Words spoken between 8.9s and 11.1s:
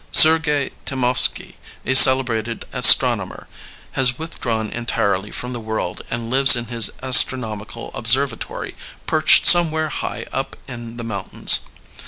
perched somewhere high up in the